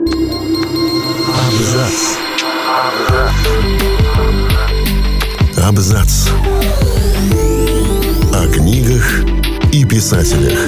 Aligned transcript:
Абзац. 0.00 1.92
Абзац. 5.62 6.28
О 8.32 8.46
книгах 8.50 9.24
и 9.74 9.84
писателях. 9.84 10.58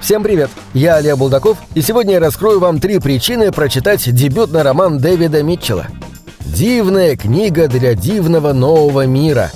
Всем 0.00 0.22
привет! 0.22 0.50
Я 0.72 0.96
Олег 0.96 1.16
Булдаков, 1.16 1.58
и 1.74 1.82
сегодня 1.82 2.14
я 2.14 2.20
раскрою 2.20 2.60
вам 2.60 2.78
три 2.78 3.00
причины 3.00 3.50
прочитать 3.50 4.08
дебютный 4.14 4.62
роман 4.62 4.98
Дэвида 4.98 5.42
Митчелла. 5.42 5.88
«Дивная 6.38 7.16
книга 7.16 7.66
для 7.66 7.94
дивного 7.94 8.52
нового 8.52 9.06
мира», 9.06 9.50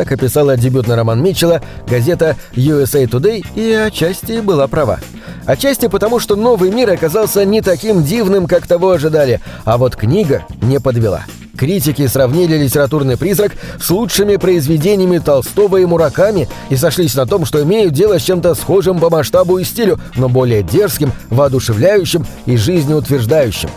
так 0.00 0.12
описала 0.12 0.56
дебютный 0.56 0.94
роман 0.94 1.22
Митчелла 1.22 1.60
газета 1.86 2.34
USA 2.54 3.04
Today 3.06 3.44
и 3.54 3.70
отчасти 3.74 4.40
была 4.40 4.66
права. 4.66 4.98
Отчасти 5.44 5.88
потому, 5.88 6.20
что 6.20 6.36
новый 6.36 6.70
мир 6.70 6.90
оказался 6.90 7.44
не 7.44 7.60
таким 7.60 8.02
дивным, 8.02 8.46
как 8.46 8.66
того 8.66 8.92
ожидали, 8.92 9.42
а 9.66 9.76
вот 9.76 9.96
книга 9.96 10.46
не 10.62 10.80
подвела. 10.80 11.26
Критики 11.58 12.06
сравнили 12.06 12.56
литературный 12.56 13.18
призрак 13.18 13.52
с 13.78 13.90
лучшими 13.90 14.36
произведениями 14.36 15.18
Толстого 15.18 15.76
и 15.76 15.84
Мураками 15.84 16.48
и 16.70 16.76
сошлись 16.76 17.14
на 17.14 17.26
том, 17.26 17.44
что 17.44 17.62
имеют 17.62 17.92
дело 17.92 18.18
с 18.18 18.22
чем-то 18.22 18.54
схожим 18.54 19.00
по 19.00 19.10
масштабу 19.10 19.58
и 19.58 19.64
стилю, 19.64 20.00
но 20.16 20.30
более 20.30 20.62
дерзким, 20.62 21.12
воодушевляющим 21.28 22.26
и 22.46 22.56
жизнеутверждающим. 22.56 23.68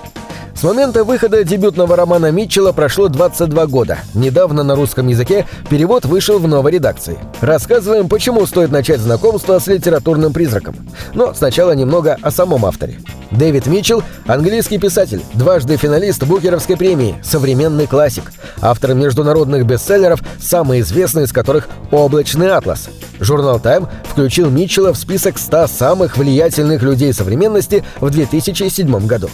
С 0.55 0.63
момента 0.63 1.03
выхода 1.03 1.43
дебютного 1.43 1.95
романа 1.95 2.31
Митчелла 2.31 2.71
прошло 2.71 3.09
22 3.09 3.65
года. 3.67 3.99
Недавно 4.13 4.63
на 4.63 4.75
русском 4.75 5.07
языке 5.07 5.45
перевод 5.69 6.05
вышел 6.05 6.39
в 6.39 6.47
новой 6.47 6.71
редакции. 6.71 7.17
Рассказываем, 7.41 8.07
почему 8.07 8.45
стоит 8.45 8.71
начать 8.71 8.99
знакомство 8.99 9.59
с 9.59 9.67
литературным 9.67 10.31
призраком. 10.31 10.75
Но 11.13 11.33
сначала 11.33 11.73
немного 11.73 12.17
о 12.21 12.31
самом 12.31 12.65
авторе. 12.65 12.99
Дэвид 13.31 13.65
Митчелл– 13.65 14.03
английский 14.27 14.77
писатель, 14.77 15.23
дважды 15.33 15.75
финалист 15.75 16.23
Букеровской 16.23 16.77
премии, 16.77 17.15
современный 17.23 17.87
классик, 17.87 18.31
автор 18.61 18.93
международных 18.93 19.65
бестселлеров, 19.65 20.21
самый 20.39 20.81
известный 20.81 21.23
из 21.23 21.33
которых 21.33 21.67
«Облачный 21.91 22.51
атлас». 22.51 22.89
Журнал 23.19 23.57
Time 23.57 23.87
включил 24.03 24.49
Митчелла 24.49 24.93
в 24.93 24.97
список 24.97 25.39
100 25.39 25.67
самых 25.67 26.17
влиятельных 26.17 26.83
людей 26.83 27.11
современности 27.13 27.83
в 27.99 28.09
2007 28.09 29.07
году. 29.07 29.29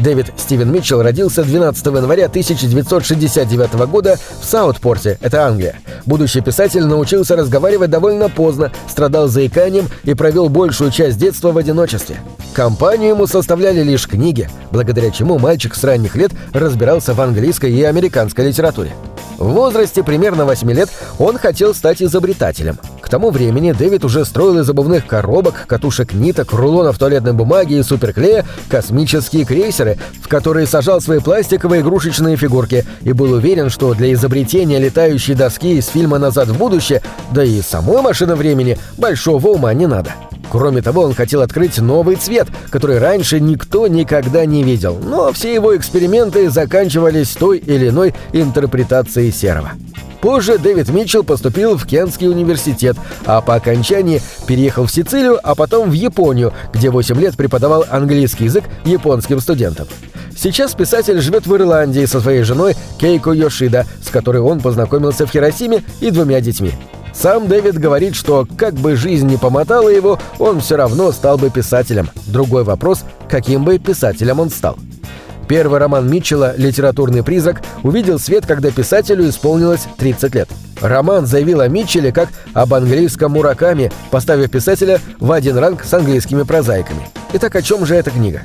Дэвид 0.00 0.32
Стивен 0.36 0.72
Митчелл 0.72 1.02
родился 1.02 1.42
12 1.42 1.86
января 1.86 2.26
1969 2.26 3.72
года 3.86 4.18
в 4.40 4.44
Саутпорте, 4.44 5.18
это 5.20 5.46
Англия. 5.46 5.78
Будущий 6.06 6.40
писатель 6.40 6.84
научился 6.84 7.36
разговаривать 7.36 7.90
довольно 7.90 8.28
поздно, 8.28 8.72
страдал 8.88 9.28
заиканием 9.28 9.88
и 10.04 10.14
провел 10.14 10.48
большую 10.48 10.90
часть 10.90 11.18
детства 11.18 11.52
в 11.52 11.58
одиночестве. 11.58 12.16
Компанию 12.54 13.10
ему 13.10 13.26
составляли 13.26 13.82
лишь 13.82 14.08
книги, 14.08 14.48
благодаря 14.70 15.10
чему 15.10 15.38
мальчик 15.38 15.74
с 15.74 15.84
ранних 15.84 16.16
лет 16.16 16.32
разбирался 16.52 17.14
в 17.14 17.20
английской 17.20 17.70
и 17.70 17.82
американской 17.82 18.48
литературе. 18.48 18.92
В 19.38 19.48
возрасте 19.52 20.02
примерно 20.02 20.44
8 20.44 20.70
лет 20.72 20.90
он 21.18 21.38
хотел 21.38 21.74
стать 21.74 22.02
изобретателем. 22.02 22.78
Тому 23.10 23.30
времени 23.30 23.72
Дэвид 23.72 24.04
уже 24.04 24.24
строил 24.24 24.60
из 24.60 24.70
обувных 24.70 25.04
коробок, 25.04 25.66
катушек 25.66 26.14
ниток, 26.14 26.52
рулонов 26.52 26.96
туалетной 26.96 27.32
бумаги 27.32 27.74
и 27.74 27.82
суперклея 27.82 28.46
космические 28.68 29.44
крейсеры, 29.44 29.98
в 30.22 30.28
которые 30.28 30.68
сажал 30.68 31.00
свои 31.00 31.18
пластиковые 31.18 31.82
игрушечные 31.82 32.36
фигурки, 32.36 32.84
и 33.02 33.12
был 33.12 33.32
уверен, 33.32 33.68
что 33.68 33.94
для 33.94 34.12
изобретения 34.12 34.78
летающей 34.78 35.34
доски 35.34 35.76
из 35.76 35.88
фильма 35.88 36.18
«Назад 36.18 36.48
в 36.48 36.56
будущее», 36.56 37.02
да 37.32 37.42
и 37.42 37.60
самой 37.62 38.00
машины 38.00 38.36
времени, 38.36 38.78
большого 38.96 39.48
ума 39.48 39.74
не 39.74 39.88
надо. 39.88 40.14
Кроме 40.48 40.80
того, 40.80 41.02
он 41.02 41.14
хотел 41.14 41.42
открыть 41.42 41.78
новый 41.78 42.14
цвет, 42.14 42.46
который 42.70 42.98
раньше 42.98 43.40
никто 43.40 43.88
никогда 43.88 44.44
не 44.44 44.62
видел, 44.62 44.98
но 45.02 45.32
все 45.32 45.52
его 45.52 45.76
эксперименты 45.76 46.48
заканчивались 46.48 47.30
той 47.30 47.58
или 47.58 47.88
иной 47.88 48.14
интерпретацией 48.32 49.32
серого. 49.32 49.72
Позже 50.20 50.58
Дэвид 50.58 50.88
Митчелл 50.90 51.24
поступил 51.24 51.76
в 51.76 51.86
Кентский 51.86 52.28
университет, 52.28 52.96
а 53.24 53.40
по 53.40 53.54
окончании 53.54 54.20
переехал 54.46 54.86
в 54.86 54.92
Сицилию, 54.92 55.38
а 55.42 55.54
потом 55.54 55.90
в 55.90 55.94
Японию, 55.94 56.52
где 56.72 56.90
8 56.90 57.18
лет 57.18 57.36
преподавал 57.36 57.84
английский 57.90 58.44
язык 58.44 58.64
японским 58.84 59.40
студентам. 59.40 59.86
Сейчас 60.36 60.74
писатель 60.74 61.20
живет 61.20 61.46
в 61.46 61.54
Ирландии 61.54 62.04
со 62.04 62.20
своей 62.20 62.42
женой 62.42 62.74
Кейко 62.98 63.32
Йошида, 63.32 63.86
с 64.02 64.08
которой 64.08 64.40
он 64.40 64.60
познакомился 64.60 65.26
в 65.26 65.30
Хиросиме 65.30 65.82
и 66.00 66.10
двумя 66.10 66.40
детьми. 66.40 66.72
Сам 67.12 67.48
Дэвид 67.48 67.78
говорит, 67.78 68.14
что 68.14 68.46
как 68.56 68.74
бы 68.74 68.96
жизнь 68.96 69.26
не 69.26 69.36
помотала 69.36 69.88
его, 69.88 70.18
он 70.38 70.60
все 70.60 70.76
равно 70.76 71.12
стал 71.12 71.38
бы 71.38 71.50
писателем. 71.50 72.08
Другой 72.26 72.64
вопрос, 72.64 73.04
каким 73.28 73.64
бы 73.64 73.78
писателем 73.78 74.40
он 74.40 74.50
стал. 74.50 74.78
Первый 75.50 75.80
роман 75.80 76.08
Митчелла 76.08 76.54
«Литературный 76.56 77.24
призрак» 77.24 77.60
увидел 77.82 78.20
свет, 78.20 78.46
когда 78.46 78.70
писателю 78.70 79.28
исполнилось 79.28 79.88
30 79.98 80.32
лет. 80.36 80.48
Роман 80.80 81.26
заявил 81.26 81.60
о 81.60 81.66
Митчелле 81.66 82.12
как 82.12 82.28
об 82.54 82.72
английском 82.72 83.32
Мураками, 83.32 83.90
поставив 84.12 84.52
писателя 84.52 85.00
в 85.18 85.32
один 85.32 85.58
ранг 85.58 85.82
с 85.82 85.92
английскими 85.92 86.44
прозаиками. 86.44 87.08
Итак, 87.32 87.56
о 87.56 87.62
чем 87.62 87.84
же 87.84 87.96
эта 87.96 88.12
книга? 88.12 88.42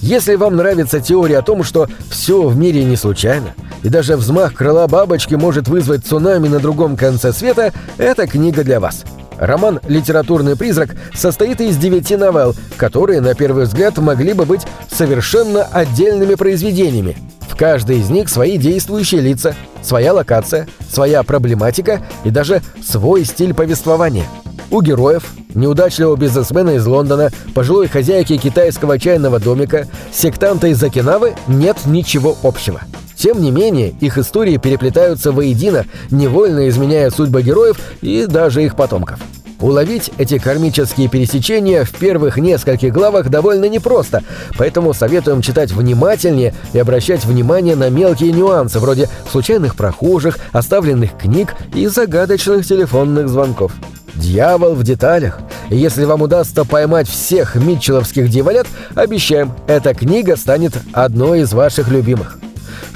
Если 0.00 0.34
вам 0.36 0.56
нравится 0.56 0.98
теория 0.98 1.40
о 1.40 1.42
том, 1.42 1.62
что 1.62 1.88
все 2.08 2.40
в 2.46 2.56
мире 2.56 2.84
не 2.84 2.96
случайно, 2.96 3.52
и 3.82 3.90
даже 3.90 4.16
взмах 4.16 4.54
крыла 4.54 4.86
бабочки 4.86 5.34
может 5.34 5.68
вызвать 5.68 6.06
цунами 6.06 6.48
на 6.48 6.58
другом 6.58 6.96
конце 6.96 7.34
света, 7.34 7.74
эта 7.98 8.26
книга 8.26 8.64
для 8.64 8.80
вас. 8.80 9.04
Роман 9.38 9.80
«Литературный 9.86 10.56
призрак» 10.56 10.90
состоит 11.14 11.60
из 11.60 11.76
девяти 11.76 12.16
новелл, 12.16 12.54
которые, 12.76 13.20
на 13.20 13.34
первый 13.34 13.64
взгляд, 13.64 13.98
могли 13.98 14.32
бы 14.32 14.44
быть 14.44 14.62
совершенно 14.90 15.64
отдельными 15.64 16.34
произведениями. 16.34 17.16
В 17.48 17.56
каждой 17.56 18.00
из 18.00 18.10
них 18.10 18.28
свои 18.28 18.58
действующие 18.58 19.20
лица, 19.20 19.54
своя 19.82 20.12
локация, 20.12 20.68
своя 20.90 21.22
проблематика 21.22 22.02
и 22.24 22.30
даже 22.30 22.62
свой 22.84 23.24
стиль 23.24 23.54
повествования. 23.54 24.26
У 24.70 24.82
героев, 24.82 25.24
неудачливого 25.54 26.16
бизнесмена 26.16 26.70
из 26.70 26.86
Лондона, 26.86 27.30
пожилой 27.54 27.86
хозяйки 27.88 28.36
китайского 28.36 28.98
чайного 28.98 29.38
домика, 29.38 29.86
сектанта 30.12 30.66
из 30.66 30.82
Окинавы 30.82 31.34
нет 31.46 31.76
ничего 31.86 32.36
общего. 32.42 32.80
Тем 33.26 33.42
не 33.42 33.50
менее, 33.50 33.92
их 34.00 34.18
истории 34.18 34.56
переплетаются 34.56 35.32
воедино, 35.32 35.84
невольно 36.12 36.68
изменяя 36.68 37.10
судьбы 37.10 37.42
героев 37.42 37.76
и 38.00 38.24
даже 38.24 38.62
их 38.62 38.76
потомков. 38.76 39.18
Уловить 39.58 40.12
эти 40.16 40.38
кармические 40.38 41.08
пересечения 41.08 41.82
в 41.82 41.90
первых 41.90 42.36
нескольких 42.36 42.92
главах 42.92 43.28
довольно 43.28 43.68
непросто, 43.68 44.22
поэтому 44.56 44.94
советуем 44.94 45.42
читать 45.42 45.72
внимательнее 45.72 46.54
и 46.72 46.78
обращать 46.78 47.24
внимание 47.24 47.74
на 47.74 47.90
мелкие 47.90 48.30
нюансы, 48.30 48.78
вроде 48.78 49.08
случайных 49.32 49.74
прохожих, 49.74 50.38
оставленных 50.52 51.18
книг 51.18 51.56
и 51.74 51.88
загадочных 51.88 52.64
телефонных 52.64 53.28
звонков. 53.28 53.72
Дьявол 54.14 54.76
в 54.76 54.84
деталях. 54.84 55.40
Если 55.68 56.04
вам 56.04 56.22
удастся 56.22 56.64
поймать 56.64 57.08
всех 57.08 57.56
митчелловских 57.56 58.30
дьяволят, 58.30 58.68
обещаем, 58.94 59.52
эта 59.66 59.94
книга 59.94 60.36
станет 60.36 60.74
одной 60.92 61.40
из 61.40 61.52
ваших 61.52 61.88
любимых. 61.88 62.38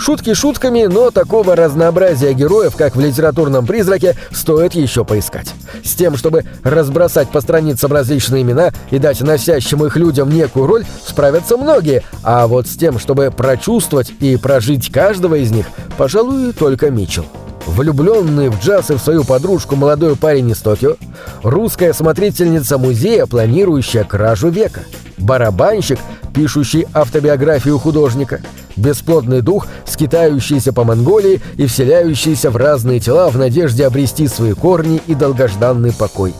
Шутки 0.00 0.32
шутками, 0.32 0.84
но 0.84 1.10
такого 1.10 1.54
разнообразия 1.54 2.32
героев, 2.32 2.74
как 2.74 2.96
в 2.96 3.00
литературном 3.00 3.66
«Призраке», 3.66 4.16
стоит 4.32 4.74
еще 4.74 5.04
поискать. 5.04 5.52
С 5.84 5.94
тем, 5.94 6.16
чтобы 6.16 6.44
разбросать 6.64 7.28
по 7.28 7.42
страницам 7.42 7.92
различные 7.92 8.40
имена 8.40 8.70
и 8.90 8.98
дать 8.98 9.20
носящим 9.20 9.84
их 9.84 9.96
людям 9.96 10.30
некую 10.30 10.66
роль, 10.66 10.86
справятся 11.06 11.58
многие, 11.58 12.02
а 12.22 12.46
вот 12.46 12.66
с 12.66 12.76
тем, 12.76 12.98
чтобы 12.98 13.30
прочувствовать 13.30 14.10
и 14.20 14.38
прожить 14.38 14.90
каждого 14.90 15.34
из 15.34 15.50
них, 15.50 15.66
пожалуй, 15.98 16.54
только 16.54 16.90
Митчелл 16.90 17.26
влюбленный 17.66 18.48
в 18.48 18.58
джаз 18.58 18.90
и 18.90 18.94
в 18.94 18.98
свою 18.98 19.22
подружку 19.22 19.76
молодой 19.76 20.16
парень 20.16 20.50
из 20.50 20.58
Токио, 20.58 20.96
русская 21.42 21.92
смотрительница 21.92 22.78
музея, 22.78 23.26
планирующая 23.26 24.04
кражу 24.04 24.48
века, 24.48 24.80
барабанщик, 25.18 25.98
пишущий 26.34 26.86
автобиографию 26.94 27.78
художника, 27.78 28.40
бесплодный 28.80 29.42
дух, 29.42 29.66
скитающийся 29.86 30.72
по 30.72 30.84
Монголии 30.84 31.40
и 31.56 31.66
вселяющийся 31.66 32.50
в 32.50 32.56
разные 32.56 33.00
тела 33.00 33.30
в 33.30 33.36
надежде 33.36 33.86
обрести 33.86 34.26
свои 34.26 34.54
корни 34.54 35.00
и 35.06 35.14
долгожданный 35.14 35.92
покой. 35.92 36.34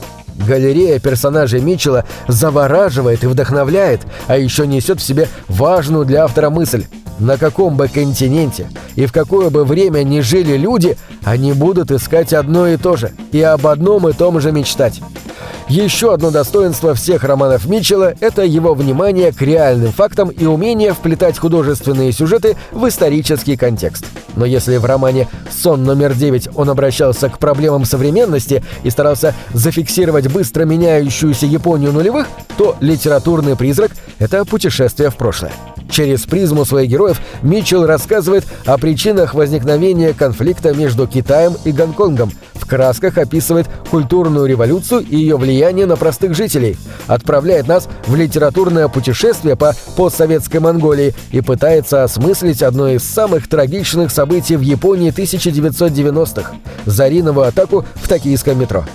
Галерея 0.47 0.99
персонажей 0.99 1.61
Митчелла 1.61 2.05
завораживает 2.27 3.23
и 3.23 3.27
вдохновляет, 3.27 4.01
а 4.27 4.37
еще 4.37 4.65
несет 4.65 4.99
в 4.99 5.03
себе 5.03 5.27
важную 5.47 6.05
для 6.05 6.23
автора 6.23 6.49
мысль. 6.49 6.85
На 7.21 7.37
каком 7.37 7.77
бы 7.77 7.87
континенте 7.87 8.67
и 8.95 9.05
в 9.05 9.13
какое 9.13 9.51
бы 9.51 9.63
время 9.63 10.01
ни 10.01 10.21
жили 10.21 10.57
люди, 10.57 10.97
они 11.23 11.53
будут 11.53 11.91
искать 11.91 12.33
одно 12.33 12.67
и 12.67 12.77
то 12.77 12.95
же 12.95 13.11
и 13.31 13.39
об 13.43 13.67
одном 13.67 14.09
и 14.09 14.13
том 14.13 14.41
же 14.41 14.51
мечтать. 14.51 15.01
Еще 15.69 16.15
одно 16.15 16.31
достоинство 16.31 16.95
всех 16.95 17.23
романов 17.23 17.67
Митчелла– 17.67 18.15
это 18.19 18.43
его 18.43 18.73
внимание 18.73 19.31
к 19.31 19.39
реальным 19.43 19.91
фактам 19.91 20.29
и 20.29 20.45
умение 20.45 20.93
вплетать 20.93 21.37
художественные 21.37 22.11
сюжеты 22.11 22.57
в 22.71 22.87
исторический 22.87 23.55
контекст. 23.55 24.03
Но 24.35 24.43
если 24.43 24.77
в 24.77 24.85
романе 24.85 25.27
«Сон 25.51 25.83
номер 25.83 26.13
9» 26.13 26.53
он 26.55 26.71
обращался 26.71 27.29
к 27.29 27.37
проблемам 27.37 27.85
современности 27.85 28.63
и 28.81 28.89
старался 28.89 29.35
зафиксировать 29.53 30.27
быстро 30.27 30.65
меняющуюся 30.65 31.45
Японию 31.45 31.93
нулевых, 31.93 32.27
то 32.57 32.75
«Литературный 32.79 33.55
призрак»— 33.55 33.91
это 34.19 34.43
путешествие 34.43 35.11
в 35.11 35.15
прошлое. 35.15 35.53
Через 35.91 36.21
призму 36.21 36.65
своих 36.65 36.89
героев 36.89 37.21
Митчелл 37.41 37.85
рассказывает 37.85 38.45
о 38.65 38.77
причинах 38.77 39.33
возникновения 39.33 40.13
конфликта 40.13 40.73
между 40.73 41.05
Китаем 41.05 41.55
и 41.65 41.71
Гонконгом, 41.71 42.31
в 42.53 42.65
красках 42.65 43.17
описывает 43.17 43.67
культурную 43.89 44.45
революцию 44.45 45.01
и 45.01 45.17
ее 45.17 45.35
влияние 45.35 45.85
на 45.85 45.97
простых 45.97 46.33
жителей, 46.33 46.77
отправляет 47.07 47.67
нас 47.67 47.89
в 48.07 48.15
литературное 48.15 48.87
путешествие 48.87 49.57
по 49.57 49.75
постсоветской 49.97 50.61
Монголии 50.61 51.13
и 51.31 51.41
пытается 51.41 52.03
осмыслить 52.03 52.63
одно 52.63 52.87
из 52.87 53.03
самых 53.03 53.49
трагичных 53.49 54.11
событий 54.11 54.55
в 54.55 54.61
Японии 54.61 55.11
1990-х– 55.11 56.53
Зариновую 56.85 57.47
атаку 57.47 57.85
в 57.95 58.07
токийском 58.07 58.59
метро. 58.59 58.85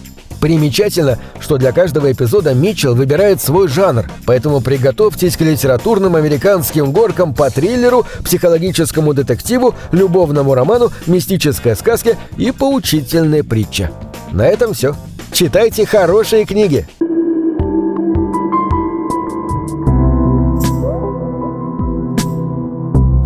Примечательно, 0.47 1.19
что 1.41 1.59
для 1.59 1.73
каждого 1.73 2.13
эпизода 2.13 2.55
Митчелл 2.55 2.95
выбирает 2.95 3.43
свой 3.43 3.67
жанр, 3.67 4.09
поэтому 4.27 4.61
приготовьтесь 4.61 5.37
к 5.37 5.41
литературным 5.41 6.15
американским 6.15 6.93
горкам 6.93 7.35
по 7.35 7.51
триллеру, 7.51 8.07
психологическому 8.23 9.13
детективу, 9.13 9.75
любовному 9.91 10.55
роману, 10.55 10.93
мистической 11.09 11.75
сказке 11.75 12.17
и 12.37 12.53
поучительной 12.53 13.43
притче. 13.43 13.91
На 14.31 14.47
этом 14.47 14.73
все. 14.73 14.95
Читайте 15.33 15.85
хорошие 15.85 16.45
книги. 16.45 16.87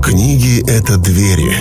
Книги— 0.03 0.65
это 0.67 0.97
двери, 0.97 1.53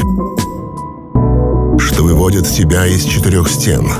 что 1.82 2.04
выводят 2.04 2.48
тебя 2.48 2.86
из 2.86 3.04
четырех 3.04 3.50
стен— 3.50 3.86